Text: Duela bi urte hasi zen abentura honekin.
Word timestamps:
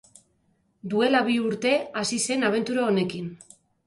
Duela 0.93 1.19
bi 1.27 1.35
urte 1.49 1.73
hasi 2.01 2.19
zen 2.31 2.47
abentura 2.47 2.87
honekin. 2.93 3.29